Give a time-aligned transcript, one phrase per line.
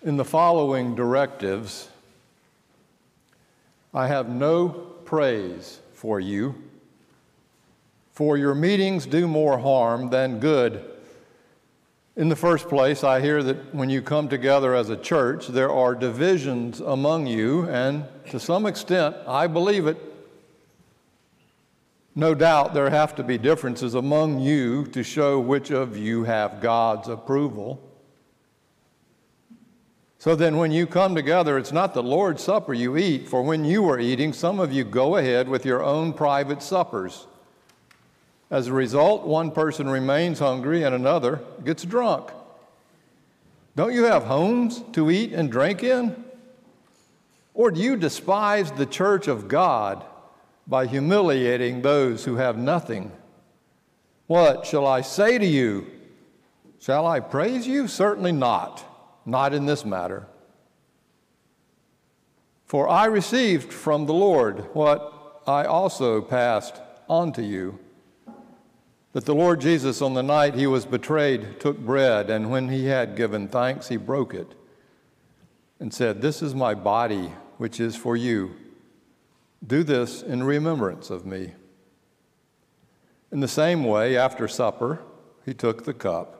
[0.00, 1.88] In the following directives,
[3.92, 6.54] I have no praise for you,
[8.12, 10.84] for your meetings do more harm than good.
[12.14, 15.72] In the first place, I hear that when you come together as a church, there
[15.72, 19.96] are divisions among you, and to some extent, I believe it.
[22.14, 26.60] No doubt there have to be differences among you to show which of you have
[26.60, 27.82] God's approval.
[30.20, 33.64] So then, when you come together, it's not the Lord's Supper you eat, for when
[33.64, 37.28] you are eating, some of you go ahead with your own private suppers.
[38.50, 42.30] As a result, one person remains hungry and another gets drunk.
[43.76, 46.24] Don't you have homes to eat and drink in?
[47.54, 50.04] Or do you despise the church of God
[50.66, 53.12] by humiliating those who have nothing?
[54.26, 55.86] What shall I say to you?
[56.80, 57.86] Shall I praise you?
[57.86, 58.84] Certainly not
[59.28, 60.26] not in this matter.
[62.64, 67.78] For I received from the Lord what I also passed on to you
[69.12, 72.86] that the Lord Jesus, on the night he was betrayed, took bread, and when he
[72.86, 74.54] had given thanks, he broke it
[75.80, 78.54] and said, This is my body, which is for you.
[79.66, 81.54] Do this in remembrance of me.
[83.32, 85.00] In the same way, after supper,
[85.44, 86.37] he took the cup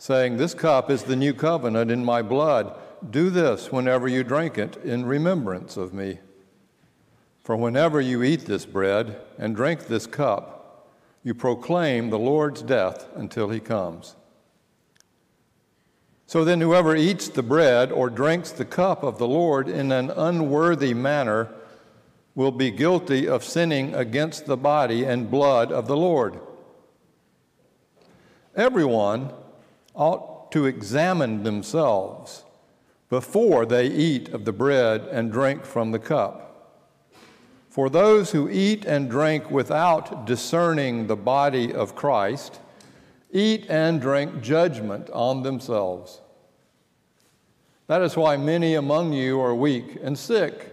[0.00, 2.74] saying, This cup is the new covenant in my blood.
[3.10, 6.18] Do this whenever you drink it in remembrance of me.
[7.42, 10.88] For whenever you eat this bread and drink this cup,
[11.22, 14.16] you proclaim the Lord's death until he comes.
[16.26, 20.10] So then, whoever eats the bread or drinks the cup of the Lord in an
[20.10, 21.52] unworthy manner
[22.34, 26.40] will be guilty of sinning against the body and blood of the Lord.
[28.56, 29.32] Everyone
[30.00, 32.44] ought to examine themselves
[33.10, 36.46] before they eat of the bread and drink from the cup.
[37.68, 42.60] For those who eat and drink without discerning the body of Christ
[43.30, 46.20] eat and drink judgment on themselves.
[47.86, 50.72] That is why many among you are weak and sick,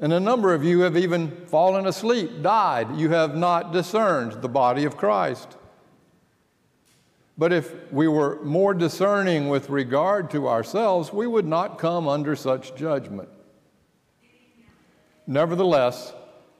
[0.00, 2.96] and a number of you have even fallen asleep, died.
[2.96, 5.57] You have not discerned the body of Christ.
[7.38, 12.34] But if we were more discerning with regard to ourselves, we would not come under
[12.34, 13.28] such judgment.
[15.24, 16.12] Nevertheless,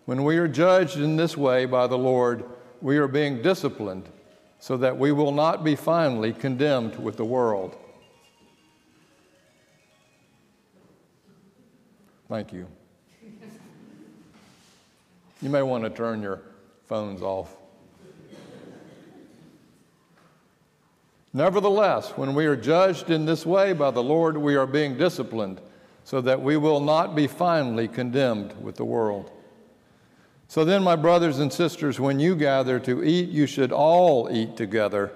[0.05, 2.45] when we are judged in this way by the Lord,
[2.81, 4.09] we are being disciplined
[4.61, 7.77] so that we will not be finally condemned with the world.
[12.29, 12.69] Thank you.
[15.43, 16.43] You may want to turn your
[16.87, 17.58] phones off.
[21.39, 25.61] Nevertheless, when we are judged in this way by the Lord, we are being disciplined
[26.03, 29.31] so that we will not be finally condemned with the world.
[30.49, 34.57] So then, my brothers and sisters, when you gather to eat, you should all eat
[34.57, 35.13] together.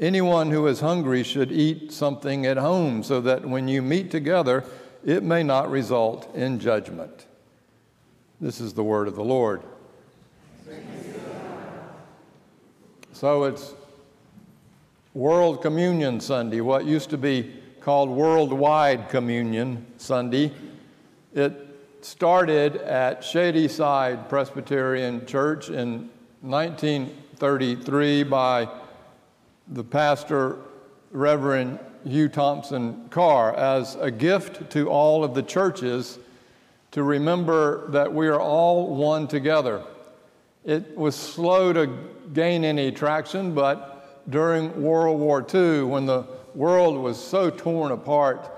[0.00, 4.64] Anyone who is hungry should eat something at home, so that when you meet together,
[5.04, 7.26] it may not result in judgment.
[8.40, 9.60] This is the word of the Lord.
[13.12, 13.74] So it's
[15.16, 17.50] World Communion Sunday, what used to be
[17.80, 20.52] called Worldwide Communion Sunday.
[21.32, 21.54] It
[22.02, 26.10] started at Shadyside Presbyterian Church in
[26.42, 28.68] 1933 by
[29.68, 30.58] the pastor,
[31.12, 36.18] Reverend Hugh Thompson Kerr, as a gift to all of the churches
[36.90, 39.82] to remember that we are all one together.
[40.66, 41.86] It was slow to
[42.34, 43.95] gain any traction, but
[44.28, 48.50] during World War II, when the world was so torn apart,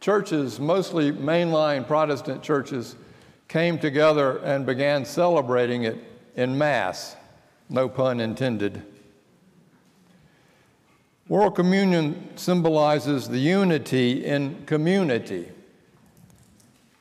[0.00, 2.96] churches, mostly mainline Protestant churches,
[3.48, 6.02] came together and began celebrating it
[6.34, 7.16] in mass,
[7.68, 8.82] no pun intended.
[11.28, 15.48] World Communion symbolizes the unity in community,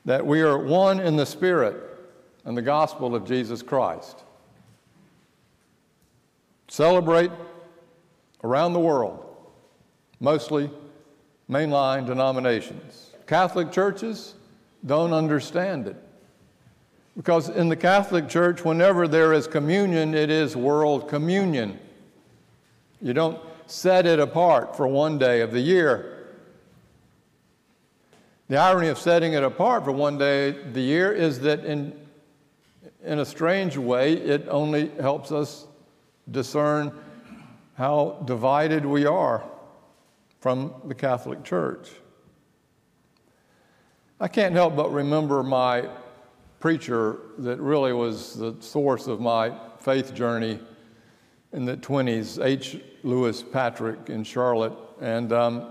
[0.05, 1.75] that we are one in the Spirit
[2.43, 4.23] and the gospel of Jesus Christ.
[6.67, 7.31] Celebrate
[8.45, 9.25] around the world,
[10.19, 10.69] mostly
[11.49, 13.09] mainline denominations.
[13.25, 14.35] Catholic churches
[14.85, 15.95] don't understand it.
[17.17, 21.79] Because in the Catholic Church, whenever there is communion, it is world communion.
[23.01, 26.27] You don't set it apart for one day of the year.
[28.47, 31.99] The irony of setting it apart for one day of the year is that, in,
[33.03, 35.65] in a strange way, it only helps us
[36.29, 36.91] discern
[37.75, 39.43] how divided we are
[40.39, 41.89] from the Catholic Church.
[44.19, 45.89] I can't help but remember my
[46.59, 50.59] preacher that really was the source of my faith journey
[51.51, 52.81] in the 20s, H.
[53.03, 54.73] Lewis Patrick in Charlotte.
[55.01, 55.61] And um,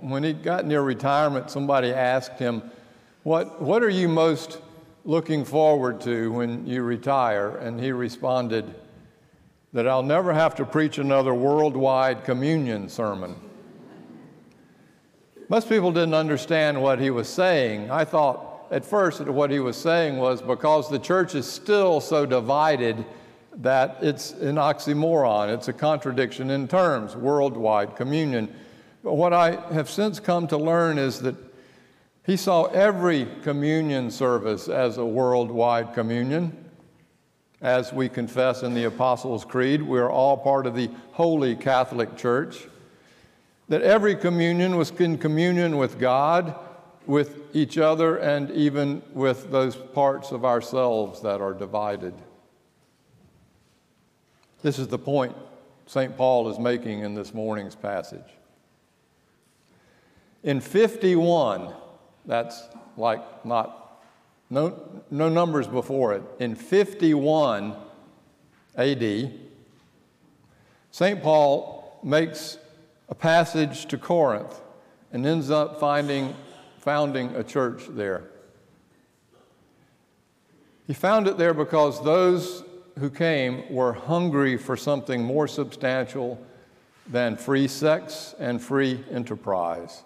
[0.00, 2.62] when he got near retirement, somebody asked him,
[3.24, 4.60] what, what are you most
[5.04, 7.56] looking forward to when you retire?
[7.56, 8.74] And he responded,
[9.74, 13.34] That I'll never have to preach another worldwide communion sermon.
[15.48, 17.90] Most people didn't understand what he was saying.
[17.90, 22.00] I thought at first that what he was saying was because the church is still
[22.00, 23.04] so divided
[23.56, 28.54] that it's an oxymoron, it's a contradiction in terms, worldwide communion.
[29.02, 31.34] But what I have since come to learn is that
[32.24, 36.63] he saw every communion service as a worldwide communion.
[37.60, 42.16] As we confess in the Apostles' Creed, we are all part of the Holy Catholic
[42.16, 42.66] Church
[43.68, 46.54] that every communion was in communion with God,
[47.06, 52.14] with each other, and even with those parts of ourselves that are divided.
[54.62, 55.34] This is the point
[55.86, 56.16] St.
[56.16, 58.20] Paul is making in this morning's passage.
[60.42, 61.72] In 51,
[62.26, 62.62] that's
[62.96, 63.83] like not,
[64.54, 66.22] no, no numbers before it.
[66.38, 67.74] In 51
[68.76, 69.32] AD,
[70.92, 71.20] St.
[71.20, 72.58] Paul makes
[73.08, 74.60] a passage to Corinth
[75.12, 76.36] and ends up finding,
[76.78, 78.30] founding a church there.
[80.86, 82.62] He found it there because those
[83.00, 86.38] who came were hungry for something more substantial
[87.08, 90.04] than free sex and free enterprise,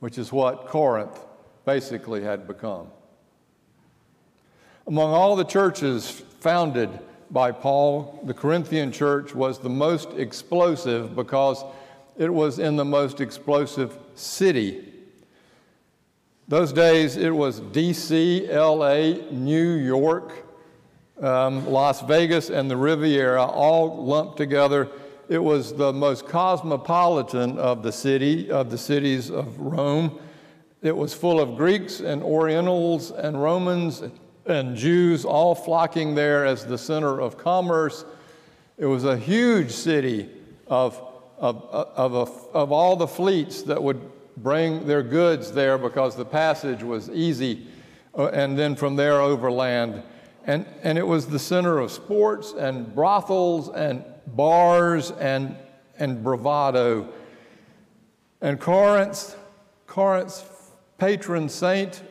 [0.00, 1.18] which is what Corinth
[1.64, 2.88] basically had become.
[4.90, 6.10] Among all the churches
[6.40, 6.90] founded
[7.30, 11.62] by Paul, the Corinthian church was the most explosive because
[12.18, 14.92] it was in the most explosive city.
[16.48, 20.32] Those days, it was DC, LA, New York,
[21.22, 24.88] um, Las Vegas, and the Riviera all lumped together.
[25.28, 30.18] It was the most cosmopolitan of the city, of the cities of Rome.
[30.82, 34.02] It was full of Greeks and Orientals and Romans
[34.50, 38.04] and Jews all flocking there as the center of commerce.
[38.76, 40.28] It was a huge city
[40.66, 41.00] of
[41.40, 44.00] of, of, a, of all the fleets that would
[44.36, 47.66] bring their goods there because the passage was easy,
[48.16, 50.02] uh, and then from there overland.
[50.46, 55.56] And, and it was the center of sports and brothels and bars and,
[55.98, 57.08] and bravado.
[58.40, 59.36] And Corinth,
[59.86, 60.44] Corinth's
[60.98, 62.02] patron saint,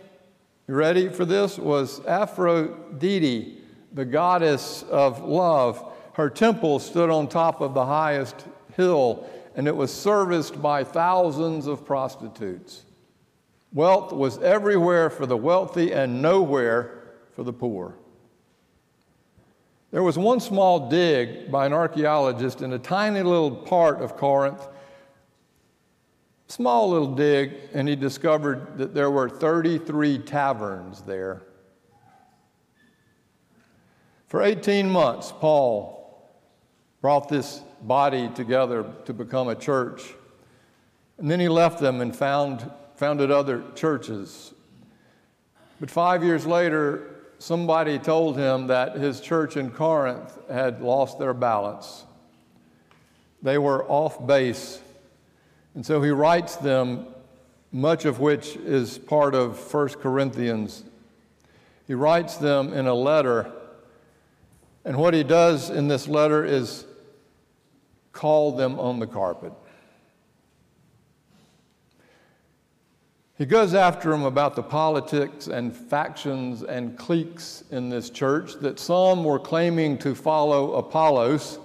[0.69, 3.57] you ready for this, was Aphrodite,
[3.91, 5.83] the goddess of love.
[6.13, 8.45] Her temple stood on top of the highest
[8.77, 12.83] hill, and it was serviced by thousands of prostitutes.
[13.73, 17.01] Wealth was everywhere for the wealthy and nowhere
[17.35, 17.95] for the poor.
[19.89, 24.67] There was one small dig by an archaeologist in a tiny little part of Corinth,
[26.49, 31.43] small little dig, and he discovered that there were 33 taverns there.
[34.27, 36.29] For 18 months, Paul
[37.01, 40.03] brought this body together to become a church.
[41.17, 44.53] And then he left them and found, founded other churches.
[45.79, 51.33] But five years later, somebody told him that his church in Corinth had lost their
[51.33, 52.03] balance.
[53.41, 54.81] They were off base.
[55.79, 57.05] And so he writes them,
[57.71, 60.83] much of which is part of 1 Corinthians.
[61.87, 63.49] He writes them in a letter.
[64.83, 66.85] And what he does in this letter is
[68.11, 69.53] call them on the carpet.
[73.37, 78.81] He goes after them about the politics and factions and cliques in this church that
[78.81, 81.57] some were claiming to follow Apollos,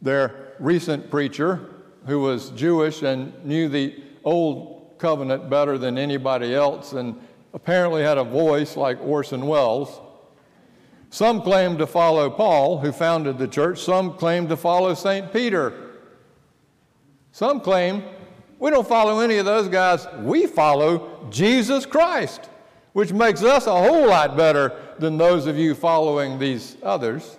[0.00, 1.68] their recent preacher,
[2.06, 3.94] who was Jewish and knew the
[4.24, 7.20] old covenant better than anybody else and
[7.54, 10.00] apparently had a voice like Orson Welles.
[11.10, 13.80] Some claim to follow Paul, who founded the church.
[13.80, 15.32] Some claim to follow St.
[15.32, 15.72] Peter.
[17.32, 18.02] Some claim
[18.62, 20.06] we don't follow any of those guys.
[20.20, 22.48] We follow Jesus Christ,
[22.92, 27.38] which makes us a whole lot better than those of you following these others.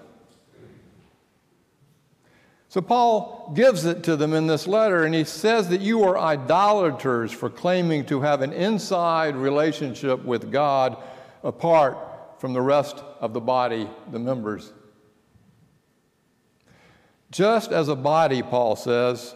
[2.74, 6.18] So Paul gives it to them in this letter, and he says that you are
[6.18, 10.98] idolaters for claiming to have an inside relationship with God
[11.44, 11.96] apart
[12.39, 14.74] from the rest of the body, the members.
[17.30, 19.36] Just as a body, Paul says,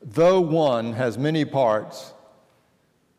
[0.00, 2.12] though one has many parts,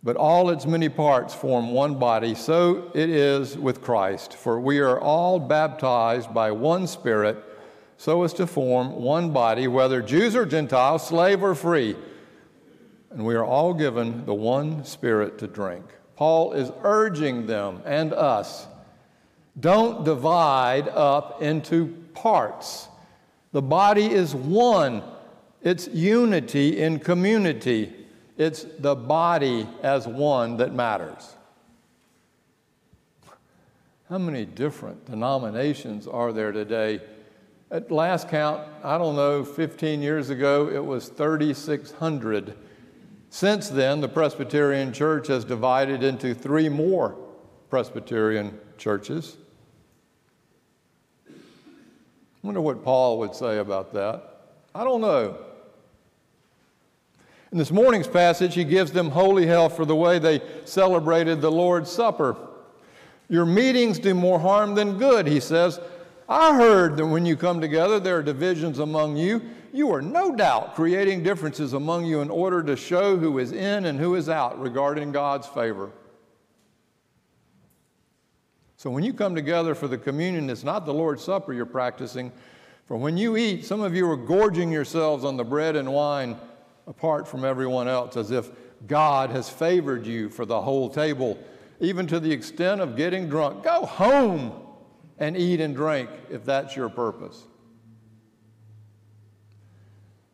[0.01, 2.35] but all its many parts form one body.
[2.35, 4.33] So it is with Christ.
[4.33, 7.43] For we are all baptized by one Spirit
[7.97, 11.95] so as to form one body, whether Jews or Gentiles, slave or free.
[13.09, 15.83] And we are all given the one Spirit to drink.
[16.15, 18.67] Paul is urging them and us
[19.59, 22.87] don't divide up into parts.
[23.51, 25.01] The body is one,
[25.63, 27.93] it's unity in community.
[28.37, 31.35] It's the body as one that matters.
[34.09, 37.01] How many different denominations are there today?
[37.69, 42.55] At last count, I don't know, 15 years ago, it was 3,600.
[43.29, 47.17] Since then, the Presbyterian Church has divided into three more
[47.69, 49.35] Presbyterian churches.
[51.29, 51.33] I
[52.41, 54.23] wonder what Paul would say about that.
[54.73, 55.37] I don't know.
[57.51, 61.51] In this morning's passage, he gives them holy hell for the way they celebrated the
[61.51, 62.37] Lord's Supper.
[63.27, 65.81] Your meetings do more harm than good, he says.
[66.29, 69.41] I heard that when you come together, there are divisions among you.
[69.71, 73.85] You are no doubt creating differences among you in order to show who is in
[73.85, 75.91] and who is out regarding God's favor.
[78.75, 82.31] So when you come together for the communion, it's not the Lord's Supper you're practicing.
[82.85, 86.37] For when you eat, some of you are gorging yourselves on the bread and wine
[86.87, 88.49] apart from everyone else, as if
[88.85, 91.37] God has favored you for the whole table,
[91.79, 93.63] even to the extent of getting drunk.
[93.63, 94.66] Go home
[95.19, 97.43] and eat and drink if that's your purpose.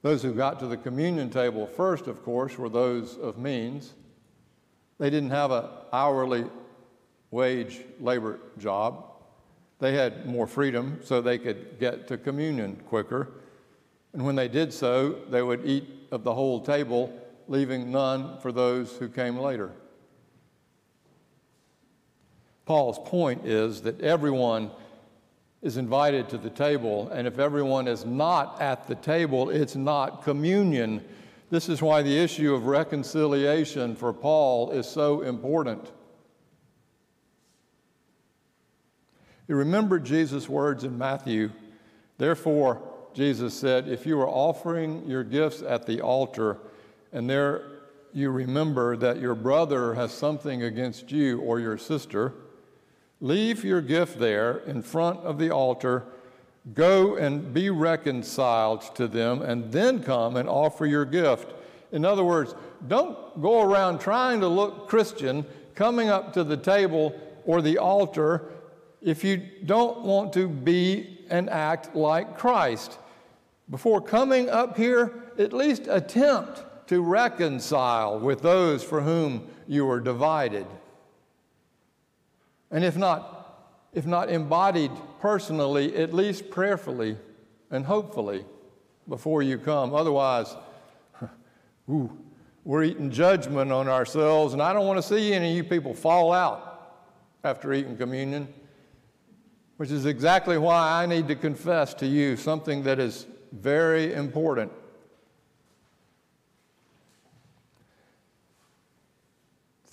[0.01, 3.93] Those who got to the communion table first, of course, were those of means.
[4.99, 6.45] They didn't have an hourly
[7.31, 9.05] wage labor job.
[9.79, 13.29] They had more freedom so they could get to communion quicker.
[14.11, 17.11] And when they did so, they would eat of the whole table,
[17.47, 19.71] leaving none for those who came later.
[22.65, 24.71] Paul's point is that everyone
[25.61, 30.23] is invited to the table, and if everyone is not at the table, it's not
[30.23, 31.03] communion.
[31.49, 35.91] This is why the issue of reconciliation for Paul is so important.
[39.47, 41.51] You remember Jesus' words in Matthew,
[42.17, 42.81] therefore,
[43.13, 46.57] Jesus said, If you are offering your gifts at the altar
[47.11, 47.73] and there
[48.13, 52.33] you remember that your brother has something against you or your sister,
[53.23, 56.03] leave your gift there in front of the altar,
[56.73, 61.53] go and be reconciled to them, and then come and offer your gift.
[61.93, 62.53] In other words,
[62.85, 68.51] don't go around trying to look Christian, coming up to the table or the altar
[69.01, 72.99] if you don't want to be and act like Christ.
[73.69, 80.01] Before coming up here, at least attempt to reconcile with those for whom you are
[80.01, 80.67] divided.
[82.73, 87.15] And if not, if not embodied personally, at least prayerfully
[87.69, 88.43] and hopefully
[89.07, 89.93] before you come.
[89.93, 90.55] Otherwise,
[91.89, 92.17] ooh,
[92.63, 95.93] we're eating judgment on ourselves, and I don't want to see any of you people
[95.93, 96.97] fall out
[97.43, 98.51] after eating communion,
[99.77, 104.71] which is exactly why I need to confess to you something that is very important.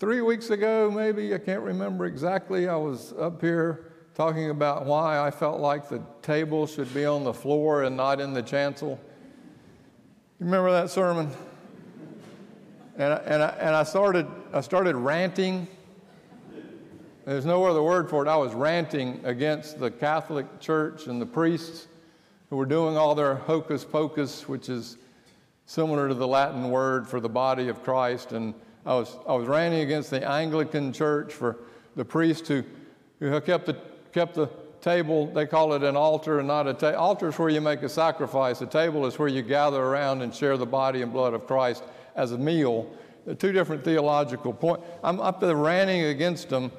[0.01, 5.21] Three weeks ago, maybe, I can't remember exactly, I was up here talking about why
[5.21, 8.99] I felt like the table should be on the floor and not in the chancel.
[10.39, 11.31] You remember that sermon?
[12.97, 15.69] And I, and I, and I, started, I started ranting.
[17.27, 18.29] There's no other word for it.
[18.31, 21.89] I was ranting against the Catholic Church and the priests
[22.49, 24.97] who were doing all their hocus pocus, which is
[25.67, 28.33] similar to the Latin word for the body of Christ.
[28.33, 28.55] And
[28.87, 31.59] I was, I was ranting against the Anglican church for
[31.97, 32.65] the priest who,
[33.19, 33.77] who kept, the,
[34.13, 34.49] kept the
[34.81, 36.99] table, they call it an altar and not a table.
[36.99, 38.61] Altar is where you make a sacrifice.
[38.61, 41.83] A table is where you gather around and share the body and blood of Christ
[42.17, 42.91] as a meal.
[43.27, 44.87] They're two different theological points.
[45.05, 46.73] I'm up there ranting against them,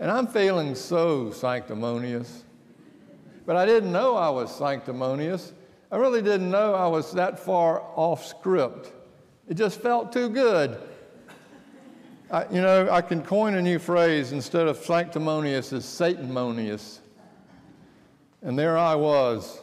[0.00, 2.42] and I'm feeling so sanctimonious.
[3.46, 5.52] But I didn't know I was sanctimonious.
[5.92, 8.92] I really didn't know I was that far off script.
[9.48, 10.76] It just felt too good.
[12.28, 16.98] I, you know, I can coin a new phrase instead of sanctimonious is Satanmonious.
[18.42, 19.60] And there I was.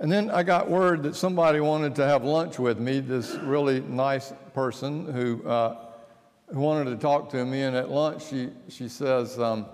[0.00, 3.80] And then I got word that somebody wanted to have lunch with me, this really
[3.80, 5.76] nice person who, uh,
[6.50, 7.62] who wanted to talk to me.
[7.62, 9.66] And at lunch, she, she says, um,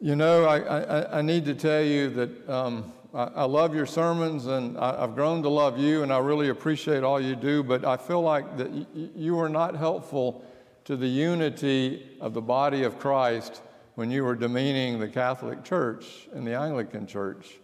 [0.00, 3.84] you know, I, I, I, need to tell you that um, I, I, love your
[3.84, 7.64] sermons and I, have grown to love you and I really appreciate all you do,
[7.64, 10.44] but I feel like that y- you are not helpful
[10.88, 13.60] to the unity of the body of Christ
[13.96, 17.58] when you were demeaning the Catholic Church and the Anglican Church.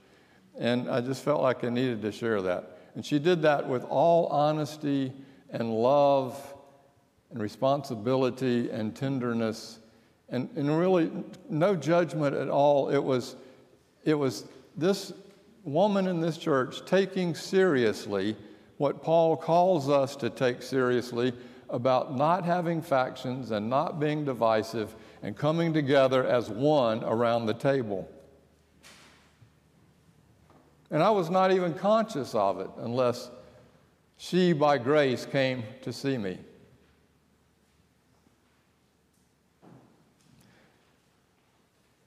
[0.59, 2.77] And I just felt like I needed to share that.
[2.95, 5.11] And she did that with all honesty
[5.49, 6.39] and love
[7.31, 9.79] and responsibility and tenderness
[10.29, 11.11] and, and really
[11.49, 12.91] no judgment at all.
[12.91, 13.37] It was,
[14.05, 14.45] it was
[14.77, 15.15] this
[15.63, 18.37] woman in this church taking seriously
[18.77, 21.33] what Paul calls us to take seriously
[21.71, 27.55] about not having factions and not being divisive and coming together as one around the
[27.55, 28.09] table.
[30.91, 33.31] And I was not even conscious of it unless
[34.17, 36.39] she, by grace, came to see me.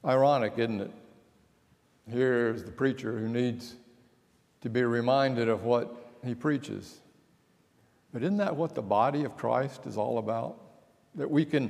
[0.05, 0.91] Ironic, isn't it?
[2.09, 3.75] Here's the preacher who needs
[4.61, 7.01] to be reminded of what he preaches.
[8.17, 10.59] But isn't that what the body of Christ is all about?
[11.13, 11.69] That we can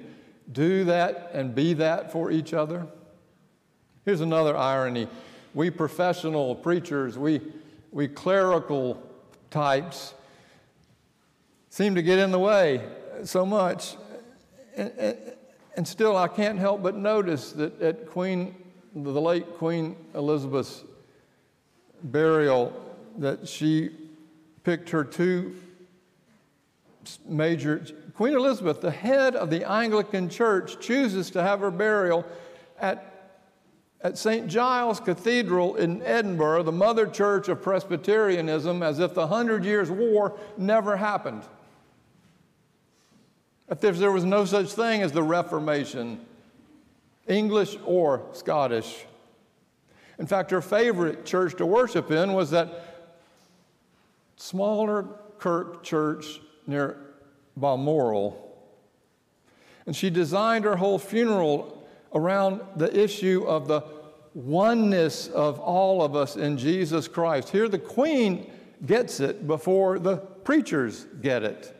[0.49, 2.87] do that and be that for each other?
[4.05, 5.09] Here's another irony.
[5.53, 7.41] We professional preachers, we,
[7.91, 8.97] we clerical
[9.51, 10.13] types,
[11.69, 12.81] seem to get in the way
[13.25, 13.97] so much.
[14.77, 15.17] And, and,
[15.75, 18.55] and still, I can't help but notice that at Queen,
[18.95, 20.85] the late Queen Elizabeth's
[22.03, 22.71] burial,
[23.17, 23.89] that she
[24.63, 25.53] picked her two
[27.27, 27.85] major.
[28.15, 32.25] Queen Elizabeth, the head of the Anglican Church, chooses to have her burial
[32.79, 33.33] at,
[34.01, 34.47] at St.
[34.47, 40.37] Giles Cathedral in Edinburgh, the mother church of Presbyterianism, as if the Hundred Years' War
[40.57, 41.43] never happened.
[43.69, 46.19] If there was no such thing as the Reformation,
[47.27, 49.05] English or Scottish.
[50.17, 53.13] In fact, her favorite church to worship in was that
[54.37, 55.05] smaller
[55.37, 56.97] Kirk church near
[57.55, 58.43] Balmoral.
[59.85, 63.83] And she designed her whole funeral around the issue of the
[64.33, 67.49] oneness of all of us in Jesus Christ.
[67.49, 68.51] Here, the Queen
[68.85, 71.73] gets it before the preachers get it.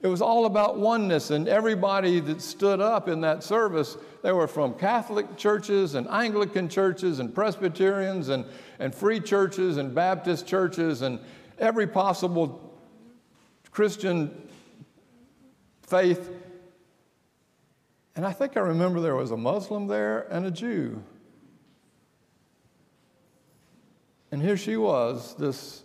[0.00, 4.48] It was all about oneness, and everybody that stood up in that service, they were
[4.48, 8.44] from Catholic churches and Anglican churches and Presbyterians and,
[8.80, 11.20] and free churches and Baptist churches and
[11.58, 12.71] every possible
[13.72, 14.48] Christian
[15.82, 16.30] faith.
[18.14, 21.02] And I think I remember there was a Muslim there and a Jew.
[24.30, 25.82] And here she was, this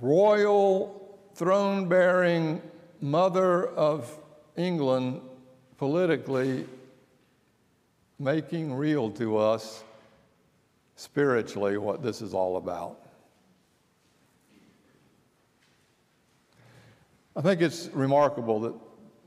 [0.00, 2.60] royal, throne bearing
[3.00, 4.18] mother of
[4.56, 5.20] England
[5.78, 6.66] politically
[8.18, 9.82] making real to us
[10.96, 12.98] spiritually what this is all about.
[17.34, 18.74] I think it's remarkable that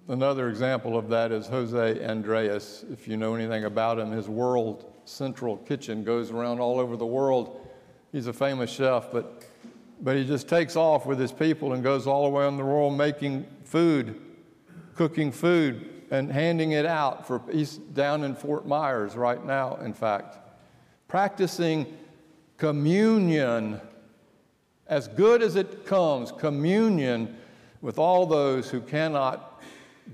[0.10, 2.86] another example of that is Jose Andres.
[2.92, 7.06] If you know anything about him, his World Central Kitchen goes around all over the
[7.06, 7.68] world.
[8.12, 9.44] He's a famous chef, but
[10.02, 12.66] but he just takes off with his people and goes all the way on the
[12.66, 14.22] world making food,
[14.94, 19.94] cooking food, and handing it out for he's down in Fort Myers right now, in
[19.94, 20.38] fact.
[21.08, 21.88] Practicing
[22.58, 23.82] communion
[24.86, 27.36] as good as it comes, communion
[27.86, 29.62] with all those who cannot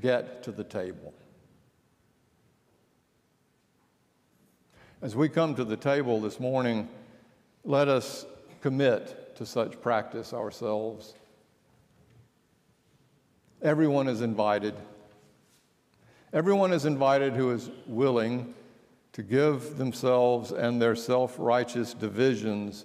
[0.02, 1.14] get to the table.
[5.02, 6.90] As we come to the table this morning,
[7.64, 8.26] let us
[8.60, 11.14] commit to such practice ourselves.
[13.62, 14.76] Everyone is invited.
[16.34, 18.54] Everyone is invited who is willing
[19.14, 22.84] to give themselves and their self righteous divisions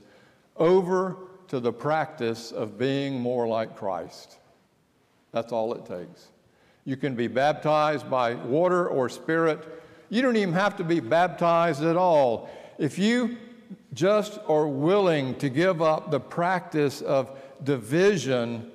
[0.57, 1.17] over
[1.49, 4.39] to the practice of being more like Christ.
[5.37, 6.29] That's all it takes.
[6.87, 9.83] You can be baptized by water or spirit.
[10.09, 12.49] You don't even have to be baptized at all.
[12.79, 13.37] If you
[13.93, 18.71] just are willing to give up the practice of division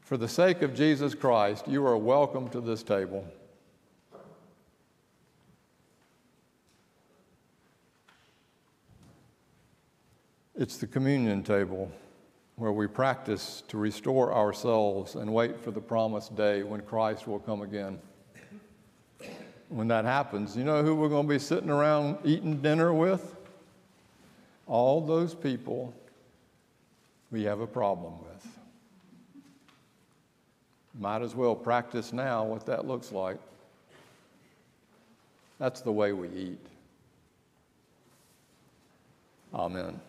[0.00, 3.24] for the sake of Jesus Christ, you are welcome to this table.
[10.56, 11.92] It's the communion table
[12.60, 17.40] where we practice to restore ourselves and wait for the promised day when Christ will
[17.40, 17.98] come again
[19.70, 23.36] when that happens, you know who we're going to be sitting around eating dinner with?
[24.66, 25.94] All those people
[27.30, 28.58] we have a problem with.
[30.98, 33.38] Might as well practice now what that looks like.
[35.60, 36.66] That's the way we eat.
[39.54, 40.00] Amen.